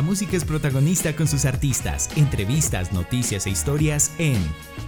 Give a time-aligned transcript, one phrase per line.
[0.00, 4.38] La música es protagonista con sus artistas, entrevistas, noticias e historias en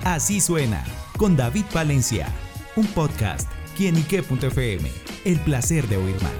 [0.04, 0.82] Así suena
[1.18, 2.28] con David Valencia,
[2.76, 3.46] un podcast
[3.76, 4.90] quienique.fm.
[5.26, 6.32] El placer de oír más.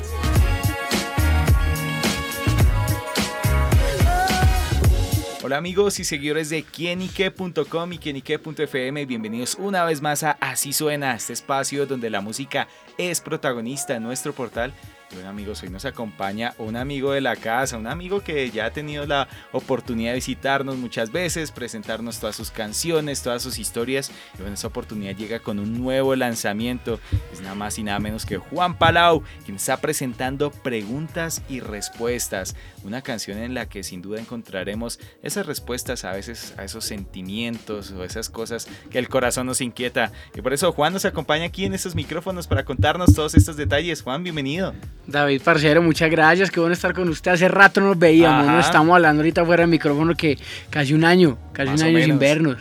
[5.45, 11.15] Hola amigos y seguidores de quienique.com y quienique.fm, bienvenidos una vez más a Así Suena,
[11.15, 14.73] este espacio donde la música es protagonista en nuestro portal
[15.15, 18.71] bueno amigos, hoy nos acompaña un amigo de la casa, un amigo que ya ha
[18.71, 24.11] tenido la oportunidad de visitarnos muchas veces, presentarnos todas sus canciones, todas sus historias.
[24.35, 26.99] Y bueno, esa oportunidad llega con un nuevo lanzamiento.
[27.33, 32.57] Es nada más y nada menos que Juan Palau, quien está presentando preguntas y respuestas.
[32.85, 37.91] Una canción en la que sin duda encontraremos esas respuestas a veces a esos sentimientos
[37.91, 40.13] o esas cosas que el corazón nos inquieta.
[40.35, 44.03] Y por eso Juan nos acompaña aquí en estos micrófonos para contarnos todos estos detalles.
[44.03, 44.75] Juan, bienvenido.
[45.07, 47.33] David Parcero, muchas gracias, qué bueno estar con usted.
[47.33, 48.61] Hace rato nos veíamos, ¿no?
[48.61, 50.39] estamos hablando ahorita fuera del micrófono que
[50.71, 52.59] casi un año, casi un año sin vernos.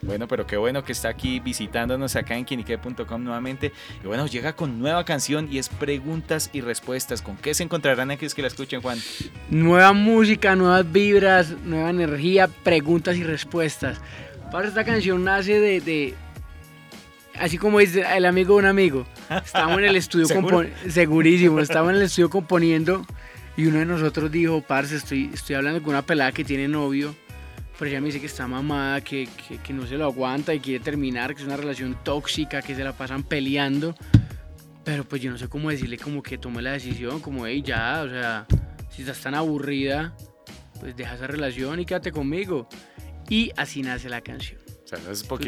[0.00, 3.72] Bueno, pero qué bueno que está aquí visitándonos acá en quinique.com nuevamente.
[4.02, 7.20] Y bueno, llega con nueva canción y es preguntas y respuestas.
[7.20, 8.98] ¿Con qué se encontrarán aquellos que la escuchen, Juan?
[9.50, 14.00] Nueva música, nuevas vibras, nueva energía, preguntas y respuestas.
[14.52, 16.14] Para esta canción nace de
[17.40, 19.06] así como dice el amigo de un amigo,
[19.44, 20.26] estábamos en el estudio
[20.88, 23.06] segurísimo, estábamos en el estudio componiendo
[23.56, 27.14] y uno de nosotros dijo, parce, estoy, estoy hablando con una pelada que tiene novio,
[27.78, 29.28] pero ella me dice que está mamada, que,
[29.64, 32.84] que, no se lo aguanta y quiere terminar, que es una relación tóxica, que se
[32.84, 33.94] la pasan peleando,
[34.84, 38.02] pero pues yo no sé cómo decirle como que tome la decisión, como, hey, ya,
[38.04, 38.46] o sea,
[38.90, 40.14] si estás tan aburrida,
[40.80, 42.68] pues deja esa relación y quédate conmigo.
[43.28, 44.67] Y así nace la canción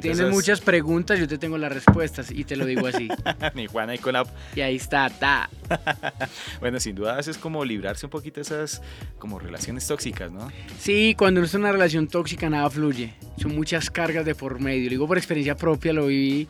[0.01, 3.09] tienes muchas preguntas, yo te tengo las respuestas y te lo digo así.
[3.55, 4.27] Mi Juana y con la...
[4.55, 5.49] Y ahí está, ta.
[6.61, 8.83] bueno, sin duda es como librarse un poquito de esas
[9.19, 10.51] como relaciones tóxicas, ¿no?
[10.79, 13.15] Sí, cuando uno está en una relación tóxica nada fluye.
[13.39, 14.85] Son muchas cargas de por medio.
[14.85, 16.49] Lo digo por experiencia propia, lo viví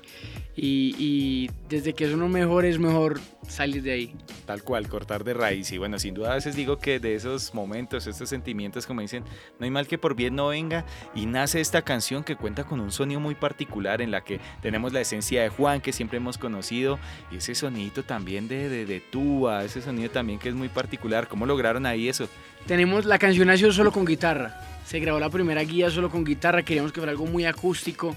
[0.62, 4.15] y, desde que eso no mejor es mejor salir de ahí.
[4.44, 5.72] Tal cual, cortar de raíz.
[5.72, 9.25] Y bueno, sin duda a veces digo que de esos momentos, estos sentimientos, como dicen,
[9.59, 10.84] no hay mal que por bien no venga.
[11.15, 14.93] Y nace esta canción que cuenta con un sonido muy particular en la que tenemos
[14.93, 16.99] la esencia de Juan que siempre hemos conocido.
[17.31, 21.26] Y ese sonidito también de, de, de tuba, ese sonido también que es muy particular.
[21.28, 22.28] ¿Cómo lograron ahí eso?
[22.66, 24.60] Tenemos, la canción nació solo con guitarra.
[24.84, 26.62] Se grabó la primera guía solo con guitarra.
[26.62, 28.15] Queríamos que fuera algo muy acústico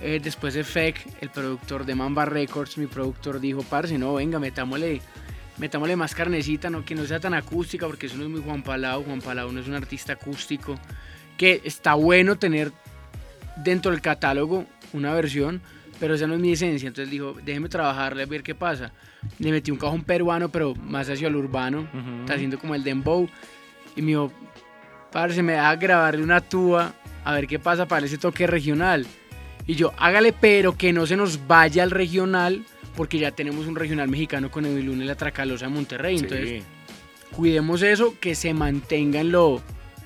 [0.00, 4.38] eh, después de Feck, el productor de Mamba Records, mi productor dijo, parce, no, venga,
[4.38, 5.00] metámosle,
[5.58, 8.62] metámosle más carnecita, no, que no sea tan acústica, porque eso no es muy Juan
[8.62, 10.76] Palau, Juan Palau no es un artista acústico,
[11.36, 12.72] que está bueno tener
[13.56, 15.60] dentro del catálogo una versión,
[15.98, 18.92] pero esa no es mi esencia, entonces dijo, déjeme trabajarle a ver qué pasa.
[19.40, 21.88] Le metí un cajón peruano, pero más hacia el urbano,
[22.20, 23.28] está haciendo como el dembow,
[23.96, 24.32] y me dijo,
[25.10, 26.94] parce, me deja grabarle una tuba,
[27.24, 29.06] a ver qué pasa para ese toque regional.
[29.68, 32.64] Y yo, hágale, pero que no se nos vaya al regional,
[32.96, 36.16] porque ya tenemos un regional mexicano con el y la Tracalosa de Monterrey.
[36.16, 36.64] Entonces,
[37.32, 39.60] cuidemos eso, que se mantenga en lo,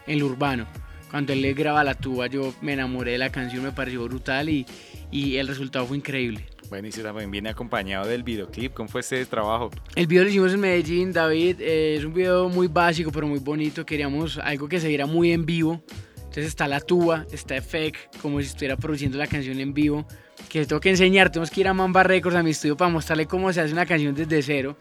[0.09, 0.67] en lo urbano.
[1.13, 4.49] Cuando él le graba la tuba, yo me enamoré de la canción, me pareció brutal
[4.49, 4.67] y,
[5.13, 6.45] y el resultado fue increíble.
[6.69, 8.73] Bueno, y también viene acompañado del videoclip.
[8.73, 9.71] ¿Cómo fue ese trabajo?
[9.95, 11.61] El video lo hicimos en Medellín, David.
[11.61, 13.87] Eh, es un video muy básico, pero muy bonito.
[13.87, 15.85] Queríamos algo que se viera muy en vivo.
[16.33, 20.07] Entonces está la tuba, está Effect, como si estuviera produciendo la canción en vivo.
[20.49, 23.27] Que tengo que enseñar, tenemos que ir a Mamba Records, a mi estudio, para mostrarle
[23.27, 24.79] cómo se hace una canción desde cero.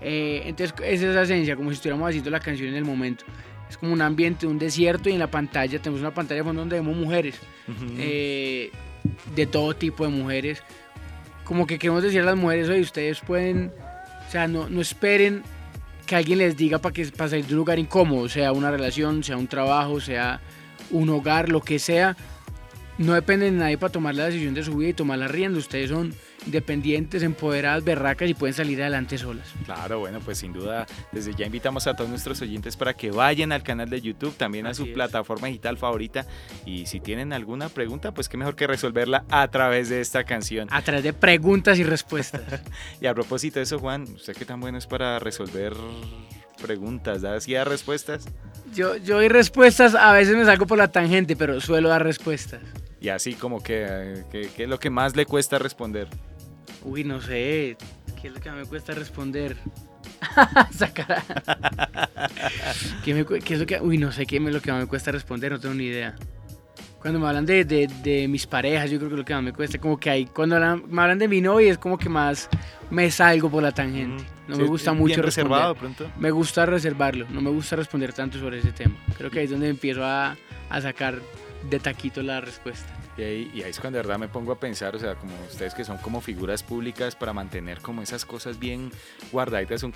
[0.00, 3.24] Eh, entonces es esa esencia, como si estuviéramos haciendo la canción en el momento.
[3.68, 6.62] Es como un ambiente, un desierto y en la pantalla tenemos una pantalla de fondo
[6.62, 7.40] donde vemos mujeres.
[7.98, 8.70] Eh,
[9.34, 10.62] de todo tipo de mujeres.
[11.42, 13.72] Como que queremos decir a las mujeres, oye, ustedes pueden,
[14.28, 15.42] o sea, no, no esperen
[16.06, 19.24] que alguien les diga para, que, para salir de un lugar incómodo, sea una relación,
[19.24, 20.40] sea un trabajo, sea
[20.90, 22.16] un hogar, lo que sea,
[22.96, 25.58] no depende de nadie para tomar la decisión de su vida y tomar la rienda.
[25.58, 26.14] Ustedes son
[26.46, 29.48] independientes, empoderadas, berracas y pueden salir adelante solas.
[29.64, 33.50] Claro, bueno, pues sin duda, desde ya invitamos a todos nuestros oyentes para que vayan
[33.50, 36.26] al canal de YouTube, también a su plataforma digital favorita.
[36.66, 40.68] Y si tienen alguna pregunta, pues qué mejor que resolverla a través de esta canción.
[40.70, 42.42] A través de preguntas y respuestas.
[43.00, 45.72] y a propósito de eso, Juan, ¿usted qué tan bueno es para resolver
[46.60, 47.22] preguntas?
[47.22, 48.26] ¿Da así respuestas?
[48.74, 52.60] Yo, yo doy respuestas, a veces me salgo por la tangente, pero suelo dar respuestas.
[53.00, 56.08] Y así como que, ¿qué es lo que más le cuesta responder?
[56.82, 57.76] Uy, no sé,
[58.20, 59.56] ¿qué es lo que me cuesta responder?
[63.04, 65.60] ¿Qué, es lo que, uy, no sé qué es lo que me cuesta responder, no
[65.60, 66.14] tengo ni idea.
[67.04, 69.52] Cuando me hablan de, de, de, mis parejas, yo creo que lo que más me
[69.52, 70.58] cuesta, como que hay, cuando
[70.88, 72.48] me hablan de mi novia es como que más
[72.88, 74.24] me salgo por la tangente.
[74.48, 76.10] No me gusta mucho reservado pronto.
[76.18, 78.96] Me gusta reservarlo, no me gusta responder tanto sobre ese tema.
[79.18, 80.34] Creo que ahí es donde empiezo a,
[80.70, 81.18] a sacar
[81.68, 82.90] de taquito la respuesta.
[83.16, 85.84] Y ahí, es cuando de verdad me pongo a pensar, o sea, como ustedes que
[85.84, 88.90] son como figuras públicas para mantener como esas cosas bien
[89.30, 89.92] guardaditas, son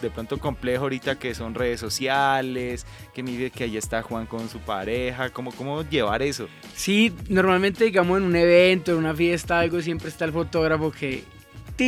[0.00, 4.48] de pronto complejo ahorita que son redes sociales, que mire que ahí está Juan con
[4.48, 6.48] su pareja, ¿cómo, cómo llevar eso?
[6.74, 11.24] Sí, normalmente digamos en un evento, en una fiesta, algo, siempre está el fotógrafo que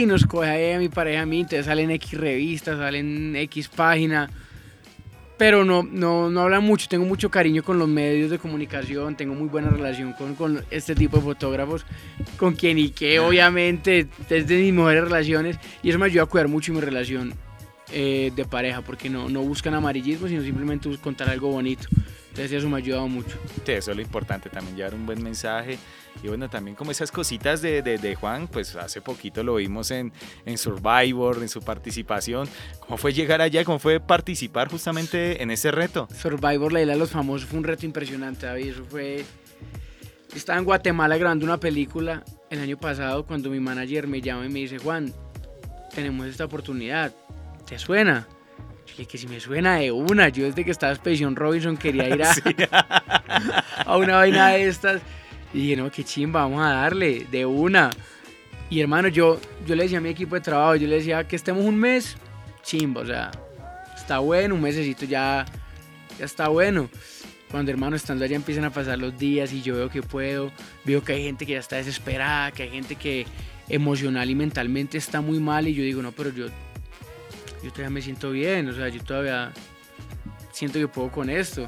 [0.07, 4.29] nos coge a mi pareja a mí, entonces salen X revistas, salen X página
[5.37, 6.89] pero no, no, no habla mucho.
[6.89, 10.95] Tengo mucho cariño con los medios de comunicación, tengo muy buena relación con, con este
[10.95, 11.85] tipo de fotógrafos,
[12.37, 16.49] con quien y que obviamente desde mis mejores relaciones, y eso me ayuda a cuidar
[16.49, 17.35] mucho mi relación
[17.93, 21.89] eh, de pareja, porque no, no buscan amarillismo, sino simplemente contar algo bonito.
[22.35, 23.39] Entonces eso me ha ayudado mucho.
[23.65, 25.79] Sí, eso es lo importante, también llevar un buen mensaje.
[26.21, 30.13] Y bueno, también como esas cositas de, de, Juan, pues hace poquito lo vimos en,
[30.45, 32.49] en, Survivor, en su participación.
[32.81, 33.65] ¿Cómo fue llegar allá?
[33.65, 36.09] ¿Cómo fue participar justamente en ese reto?
[36.13, 38.71] Survivor, la isla de los famosos, fue un reto impresionante, David.
[38.71, 39.25] Eso fue...
[40.35, 44.49] Estaba en Guatemala grabando una película el año pasado cuando mi manager me llama y
[44.49, 45.15] me dice, Juan,
[45.95, 47.13] tenemos esta oportunidad,
[47.65, 48.27] ¿te suena?
[48.85, 52.23] Que si me suena de una, yo desde que estaba en Expedición Robinson quería ir
[52.73, 55.03] a, una vaina de estas.
[55.53, 57.91] Y dije, no, qué chimba, vamos a darle, de una.
[58.71, 61.37] Y hermano, yo, yo le decía a mi equipo de trabajo, yo le decía que
[61.37, 62.17] estemos un mes,
[62.63, 63.31] chimba, o sea,
[63.97, 65.45] está bueno, un mesecito ya,
[66.19, 66.89] ya está bueno.
[67.51, 70.51] Cuando hermano estando allá empiezan a pasar los días y yo veo que puedo,
[70.85, 73.27] veo que hay gente que ya está desesperada, que hay gente que
[73.69, 76.47] emocional y mentalmente está muy mal y yo digo, no, pero yo
[77.65, 79.51] yo todavía me siento bien, o sea, yo todavía
[80.53, 81.63] siento que puedo con esto.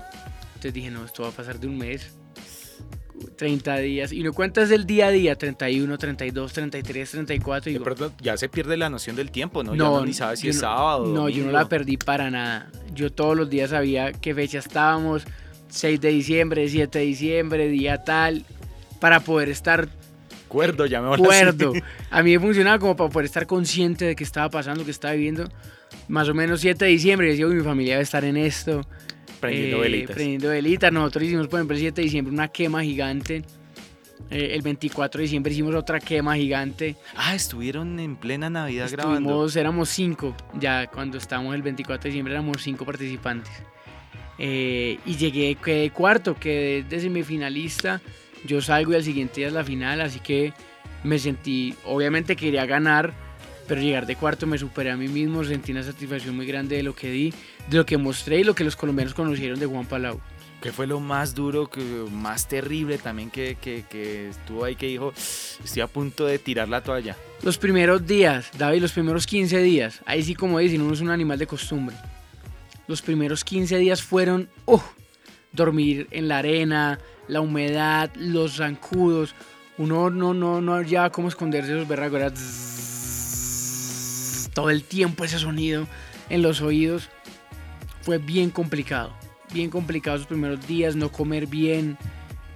[0.48, 2.12] Entonces dije, no, esto va a pasar de un mes,
[3.36, 4.12] 30 días.
[4.12, 7.72] Y no cuentas del día a día, 31, 32, 33, 34.
[7.72, 9.74] Y ya se pierde la noción del tiempo, ¿no?
[9.74, 11.06] No, ni sabes si es sábado.
[11.06, 12.70] No, yo no la perdí para nada.
[12.94, 15.24] Yo todos los días sabía qué fecha estábamos,
[15.68, 18.44] 6 de diciembre, 7 de diciembre, día tal,
[19.00, 19.88] para poder estar
[20.48, 21.72] Cuerdo, me Cuerdo.
[22.10, 25.14] A mí me funcionaba como para poder estar consciente de qué estaba pasando, qué estaba
[25.14, 25.48] viviendo
[26.08, 28.82] más o menos 7 de diciembre, decía, uy, mi familia debe estar en esto.
[29.40, 30.16] Prendiendo eh, velitas.
[30.16, 30.92] Prendiendo velitas.
[30.92, 33.44] Nosotros hicimos, por ejemplo, el 7 de diciembre una quema gigante.
[34.30, 36.96] Eh, el 24 de diciembre hicimos otra quema gigante.
[37.14, 39.48] Ah, estuvieron en plena Navidad Estuvimos, grabando.
[39.60, 43.52] Éramos cinco, ya cuando estábamos el 24 de diciembre éramos cinco participantes.
[44.38, 48.00] Eh, y llegué, quedé cuarto, quedé de semifinalista.
[48.44, 50.52] Yo salgo y al siguiente día es la final, así que
[51.04, 53.14] me sentí, obviamente quería ganar,
[53.66, 56.82] pero llegar de cuarto me superé a mí mismo, sentí una satisfacción muy grande de
[56.82, 57.34] lo que di,
[57.68, 60.20] de lo que mostré y lo que los colombianos conocieron de Juan Palau.
[60.60, 61.80] ¿Qué fue lo más duro, que,
[62.10, 66.68] más terrible también que, que, que estuvo ahí que dijo, estoy a punto de tirar
[66.68, 67.16] la toalla?
[67.42, 71.10] Los primeros días, David, los primeros 15 días, ahí sí como dicen, uno es un
[71.10, 71.94] animal de costumbre.
[72.88, 74.80] Los primeros 15 días fueron, uh,
[75.52, 76.98] dormir en la arena,
[77.28, 79.34] la humedad, los zancudos,
[79.78, 82.30] uno no, no, no ya cómo esconderse esos berracos, era
[84.56, 85.86] todo el tiempo ese sonido
[86.30, 87.10] en los oídos.
[88.00, 89.12] Fue bien complicado,
[89.52, 91.98] bien complicado esos primeros días, no comer bien,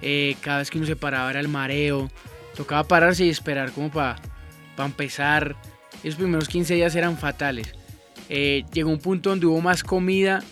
[0.01, 2.09] eh, cada vez que uno se paraba era el mareo,
[2.55, 4.17] tocaba pararse y esperar como para
[4.79, 5.55] empezar.
[6.03, 7.71] Esos primeros 15 días eran fatales.
[8.29, 10.43] Eh, llegó un punto donde hubo más comida,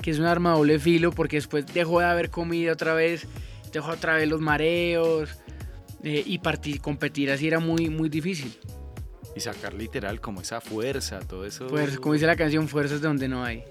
[0.00, 3.26] que es un arma doble filo, porque después dejó de haber comida otra vez,
[3.74, 5.28] dejó otra vez los mareos,
[6.02, 8.56] eh, y competir así era muy, muy difícil
[9.34, 11.68] y sacar literal como esa fuerza, todo eso.
[11.68, 13.64] Fuerza, como dice la canción, fuerzas donde no hay.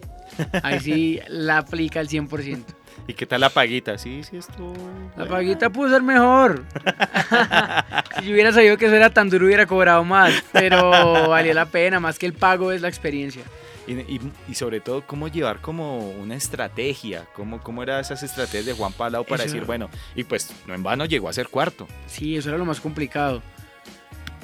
[0.63, 2.63] Ahí sí la aplica al 100%.
[3.07, 3.97] ¿Y qué tal la paguita?
[3.97, 4.73] Sí, sí, esto.
[5.17, 6.63] La paguita pudo ser mejor.
[8.19, 10.33] si yo hubiera sabido que eso era tan duro, hubiera cobrado más.
[10.51, 10.89] Pero
[11.29, 13.43] valió la pena, más que el pago es la experiencia.
[13.85, 18.73] Y, y, sobre todo, cómo llevar como una estrategia, cómo, cómo eran esas estrategias de
[18.73, 21.85] Juan Palau para decir, bueno, y pues no en vano llegó a ser cuarto.
[22.07, 23.41] Sí, eso era lo más complicado.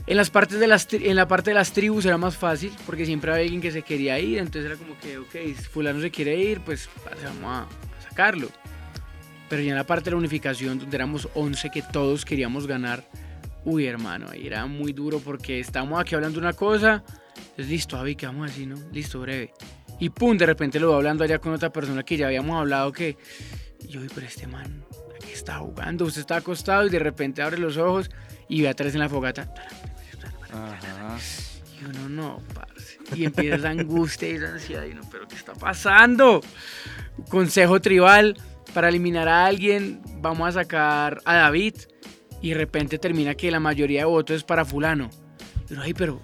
[0.09, 3.05] En, las partes de las, en la parte de las tribus era más fácil porque
[3.05, 6.35] siempre había alguien que se quería ir, entonces era como que, ok, fulano se quiere
[6.35, 6.89] ir, pues
[7.23, 8.49] vamos a sacarlo.
[9.49, 13.07] Pero ya en la parte de la unificación, donde éramos 11 que todos queríamos ganar,
[13.65, 17.03] uy hermano, ahí era muy duro porque estábamos aquí hablando una cosa,
[17.55, 18.77] es listo, Javi, ¿qué vamos a decir, no?
[18.91, 19.53] Listo, breve.
[19.99, 22.91] Y pum, de repente lo voy hablando allá con otra persona que ya habíamos hablado
[22.91, 23.15] que,
[23.87, 24.83] yo, pero este man,
[25.15, 28.09] aquí está jugando, usted está acostado y de repente abre los ojos
[28.47, 29.53] y ve atrás en la fogata.
[31.81, 32.97] Y uno no, parce.
[33.15, 34.85] Y empieza esa angustia y esa ansiedad.
[34.85, 36.41] Y uno, pero ¿qué está pasando?
[37.29, 38.37] Consejo tribal.
[38.73, 41.75] para eliminar a alguien vamos a sacar a David
[42.41, 45.09] y de repente termina que la mayoría de votos es para fulano.
[45.67, 46.21] Pero, ay, pero...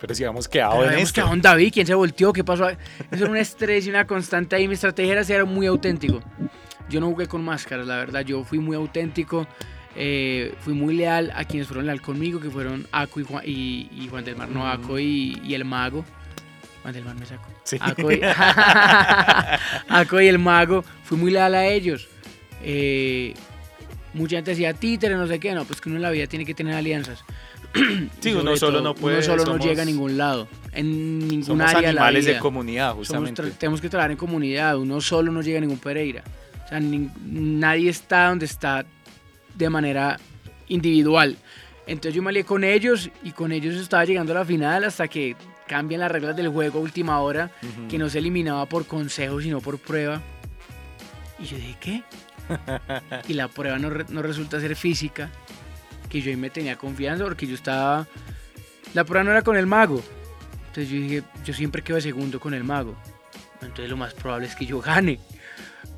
[0.00, 1.14] Pero si habíamos quedado pero en habíamos esto.
[1.20, 2.32] quedado en David, ¿quién se volteó?
[2.32, 2.68] ¿Qué pasó?
[2.68, 2.78] Eso
[3.10, 4.68] era un estrés y una constante ahí.
[4.68, 6.22] Mi estrategia era ser muy auténtico.
[6.88, 8.20] Yo no jugué con máscaras, la verdad.
[8.20, 9.46] Yo fui muy auténtico.
[10.00, 13.88] Eh, fui muy leal a quienes fueron leal conmigo, que fueron Aco y Juan, y,
[13.90, 16.04] y Juan del Mar, no Aco y, y el mago.
[16.82, 17.48] Juan del Mar me sacó.
[17.64, 17.78] Sí.
[17.80, 18.20] Aco y,
[19.88, 22.06] Aco y el mago, fui muy leal a ellos.
[22.62, 23.34] Eh,
[24.14, 26.44] mucha gente decía títere, no sé qué, no, pues que uno en la vida tiene
[26.44, 27.24] que tener alianzas.
[28.20, 31.44] Sí, uno solo todo, no puede, Uno solo no llega a ningún lado, en ningún
[31.44, 33.42] Somos área de la animales de comunidad, justamente.
[33.58, 36.22] tenemos que trabajar en comunidad, uno solo no llega a ningún Pereira.
[36.64, 38.86] O sea, nadie está donde está
[39.58, 40.18] de manera
[40.68, 41.36] individual.
[41.86, 45.08] Entonces yo me alié con ellos y con ellos estaba llegando a la final hasta
[45.08, 45.36] que
[45.66, 47.88] cambian las reglas del juego a última hora, Ujú.
[47.88, 50.20] que no se eliminaba por consejo sino por prueba.
[51.38, 52.02] Y yo dije, ¿qué?
[53.28, 55.30] y la prueba no, re- no resulta ser física,
[56.08, 58.06] que yo ahí me tenía confianza porque yo estaba...
[58.94, 60.02] La prueba no era con el mago.
[60.68, 62.96] Entonces yo dije, yo siempre quedo de segundo con el mago.
[63.60, 65.18] Entonces lo más probable es que yo gane.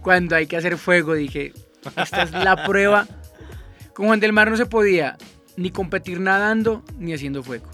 [0.03, 1.53] Cuando hay que hacer fuego, dije,
[1.97, 3.07] esta es la prueba.
[4.01, 5.19] Con Juan del Mar no se podía
[5.59, 7.67] ni competir nadando ni haciendo fuego.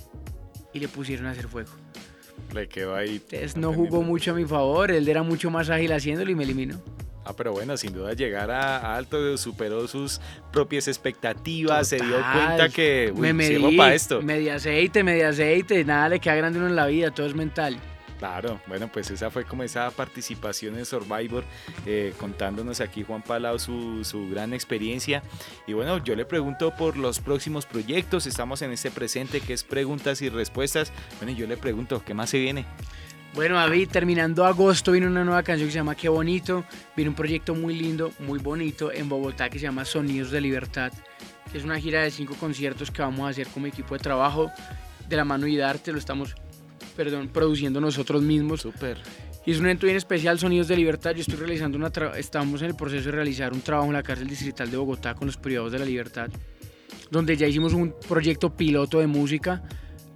[0.73, 1.71] Y le pusieron a hacer fuego.
[2.53, 3.23] Le quedó ahí.
[3.23, 6.43] Entonces no jugó mucho a mi favor, él era mucho más ágil haciéndolo y me
[6.43, 6.83] eliminó.
[7.25, 10.21] Ah, pero bueno, sin duda llegar a, alto superó sus
[10.53, 12.33] propias expectativas, se dio Total.
[12.33, 14.21] cuenta que uy, me medí, para esto.
[14.21, 17.79] media aceite, media aceite, nada le queda grande uno en la vida, todo es mental.
[18.19, 21.45] Claro, bueno, pues esa fue como esa participación en Survivor,
[21.85, 25.23] eh, contándonos aquí Juan Palau su, su gran experiencia.
[25.67, 29.65] Y bueno, yo le pregunto por los próximos proyectos, estamos en este presente que es
[29.65, 30.93] preguntas y respuestas.
[31.21, 32.65] Bueno, yo le pregunto, ¿qué más se viene?
[33.35, 36.65] Bueno, David, terminando agosto viene una nueva canción que se llama Qué bonito.
[36.97, 40.91] Viene un proyecto muy lindo, muy bonito en Bogotá que se llama Sonidos de Libertad.
[41.53, 44.51] Es una gira de cinco conciertos que vamos a hacer como equipo de trabajo
[45.07, 45.93] de la mano y Darte.
[45.93, 46.35] Lo estamos,
[46.97, 48.63] perdón, produciendo nosotros mismos.
[48.63, 48.99] Súper.
[49.45, 51.13] Y es un evento bien especial, Sonidos de Libertad.
[51.15, 54.27] Yo estoy realizando una estamos en el proceso de realizar un trabajo en la cárcel
[54.27, 56.29] distrital de Bogotá con los privados de la libertad,
[57.11, 59.63] donde ya hicimos un proyecto piloto de música,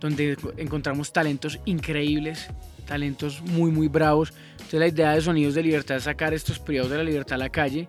[0.01, 2.49] donde encontramos talentos increíbles,
[2.87, 4.33] talentos muy muy bravos.
[4.53, 7.39] Entonces la idea de Sonidos de Libertad es sacar estos privados de la libertad a
[7.39, 7.89] la calle,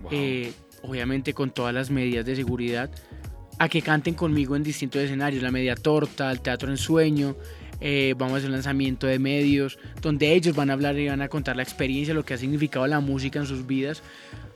[0.00, 0.10] Wow.
[0.12, 2.90] eh, obviamente con todas las medidas de seguridad,
[3.58, 7.36] a que canten conmigo en distintos escenarios, la media torta, el teatro en sueño,
[7.80, 11.22] eh, vamos a hacer un lanzamiento de medios, donde ellos van a hablar y van
[11.22, 14.02] a contar la experiencia, lo que ha significado la música en sus vidas.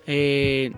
[0.07, 0.73] Eh,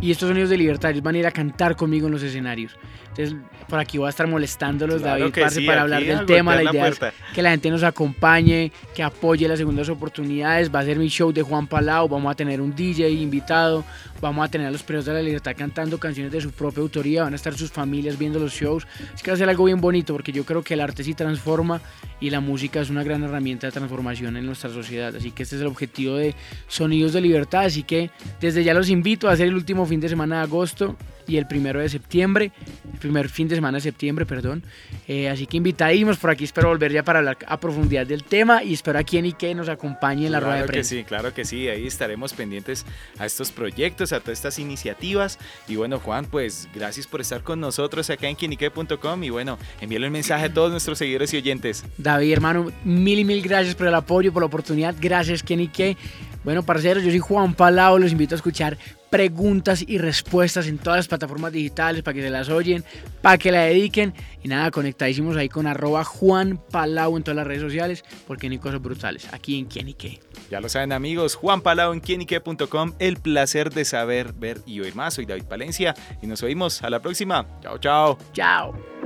[0.00, 2.76] y estos sonidos de libertad, ellos van a ir a cantar conmigo en los escenarios.
[3.08, 3.36] Entonces,
[3.68, 6.54] por aquí voy a estar molestándolos, Claro David, parce, sí, para hablar del tema.
[6.54, 7.00] La la idea es
[7.34, 10.72] que la gente nos acompañe, que apoye las segundas oportunidades.
[10.72, 13.84] Va a ser mi show de Juan Palau, vamos a tener un DJ invitado,
[14.20, 17.24] vamos a tener a los presos de la libertad cantando canciones de su propia autoría,
[17.24, 18.86] van a estar sus familias viendo los shows.
[19.14, 21.14] Es que va a ser algo bien bonito porque yo creo que el arte sí
[21.14, 21.80] transforma
[22.20, 25.14] y la música es una gran herramienta de transformación en nuestra sociedad.
[25.16, 26.36] Así que este es el objetivo de
[26.68, 27.64] Sonidos de Libertad.
[27.64, 30.96] Así que desde ya los invito a hacer el último fin de semana de agosto
[31.28, 32.50] y el primero de septiembre,
[32.92, 34.62] el primer fin de semana de septiembre, perdón.
[35.06, 38.64] Eh, así que invitadísimos por aquí, espero volver ya para hablar a profundidad del tema
[38.64, 40.90] y espero a quien y que nos acompañe en la rueda de Claro que prensa.
[40.90, 42.86] sí, claro que sí, ahí estaremos pendientes
[43.18, 45.38] a estos proyectos, a todas estas iniciativas.
[45.68, 50.06] Y bueno, Juan, pues gracias por estar con nosotros acá en quienique.com y bueno, envíale
[50.06, 51.84] un mensaje a todos nuestros seguidores y oyentes.
[51.98, 54.94] David, hermano, mil y mil gracias por el apoyo, por la oportunidad.
[54.98, 55.96] Gracias, Ken y que.
[56.44, 57.98] Bueno, parceros, yo soy Juan Palau.
[57.98, 58.78] Los invito a escuchar
[59.10, 62.84] preguntas y respuestas en todas las plataformas digitales para que se las oyen,
[63.22, 64.14] para que la dediquen.
[64.42, 68.58] Y nada, conectadísimos ahí con arroba Juan Palau en todas las redes sociales, porque hay
[68.58, 70.20] cosas brutales aquí en Quién y qué.
[70.50, 74.94] Ya lo saben amigos, Juan Palau en quienique.com, el placer de saber, ver y oír
[74.94, 75.14] más.
[75.14, 77.46] Soy David Palencia y nos oímos a la próxima.
[77.62, 78.18] Chao, chao.
[78.32, 78.97] Chao.